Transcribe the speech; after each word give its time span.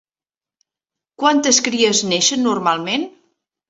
Quantes 1.25 1.63
cries 1.69 2.05
neixen 2.11 2.47
normalment? 2.51 3.11